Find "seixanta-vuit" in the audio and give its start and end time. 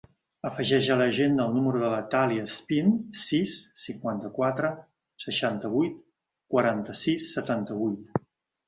5.27-6.03